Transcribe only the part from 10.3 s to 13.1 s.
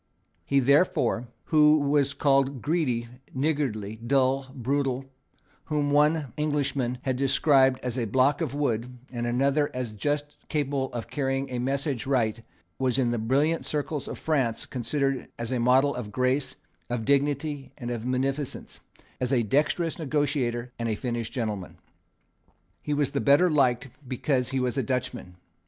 capable of carrying a message right, was